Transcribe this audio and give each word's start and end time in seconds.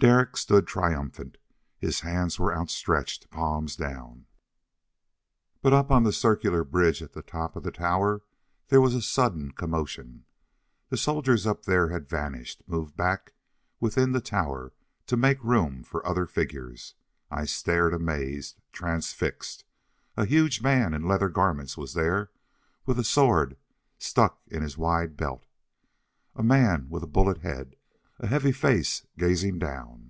Derek 0.00 0.38
stood 0.38 0.66
triumphant. 0.66 1.36
His 1.76 2.00
hands 2.00 2.38
were 2.38 2.56
outstretched, 2.56 3.28
palms 3.30 3.76
down. 3.76 4.24
But 5.60 5.74
up 5.74 5.90
on 5.90 6.04
the 6.04 6.10
circular 6.14 6.64
bridge 6.64 7.02
at 7.02 7.12
the 7.12 7.20
top 7.20 7.54
of 7.54 7.64
the 7.64 7.70
tower 7.70 8.22
there 8.68 8.80
was 8.80 8.94
a 8.94 9.02
sudden 9.02 9.50
commotion. 9.50 10.24
The 10.88 10.96
soldiers 10.96 11.46
up 11.46 11.66
there 11.66 11.88
had 11.88 12.08
vanished, 12.08 12.62
moved 12.66 12.96
back 12.96 13.34
within 13.78 14.12
the 14.12 14.22
tower 14.22 14.72
to 15.06 15.18
make 15.18 15.44
room 15.44 15.82
for 15.82 16.06
other 16.06 16.24
figures. 16.24 16.94
I 17.30 17.44
stared 17.44 17.92
amazed, 17.92 18.58
transfixed. 18.72 19.64
A 20.16 20.24
huge 20.24 20.62
man 20.62 20.94
in 20.94 21.06
leather 21.06 21.28
garments 21.28 21.76
was 21.76 21.92
there, 21.92 22.30
with 22.86 22.98
a 22.98 23.04
sword 23.04 23.54
stuck 23.98 24.40
in 24.46 24.62
his 24.62 24.78
wide 24.78 25.18
belt. 25.18 25.44
A 26.34 26.42
man 26.42 26.86
with 26.88 27.02
a 27.02 27.06
bullet 27.14 27.42
head, 27.42 27.76
a 28.22 28.26
heavy 28.26 28.52
face, 28.52 29.06
gazing 29.16 29.58
down.... 29.58 30.06